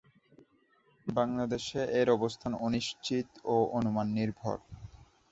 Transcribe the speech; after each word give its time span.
বাংলাদেশে 1.07 1.81
এর 1.99 2.07
অবস্থান 2.11 2.51
অনিশ্চিত 2.61 3.27
ও 3.45 3.55
অনুমান 3.77 4.07
নির্ভর। 4.17 4.57